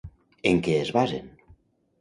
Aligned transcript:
En 0.51 0.63
què 0.67 0.73
es 0.85 0.91
basen? 0.97 1.31